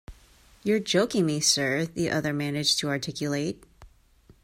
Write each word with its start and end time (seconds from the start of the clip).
You're 0.63 0.79
joking 0.79 1.27
me, 1.27 1.39
sir, 1.41 1.85
the 1.85 2.09
other 2.09 2.33
managed 2.33 2.79
to 2.79 2.89
articulate. 2.89 3.63